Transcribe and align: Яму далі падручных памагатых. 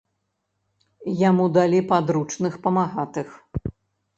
Яму 1.29 1.45
далі 1.57 1.79
падручных 1.91 2.53
памагатых. 2.65 3.29